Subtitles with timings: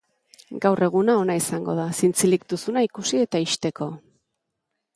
[0.61, 3.93] Gaur eguna ona izango da, zintzilik duzuna ikusi eta ixteko.